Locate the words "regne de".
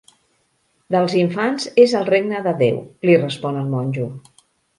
2.09-2.55